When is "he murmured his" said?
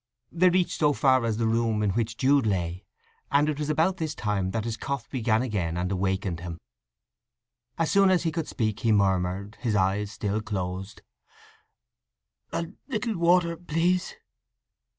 8.79-9.75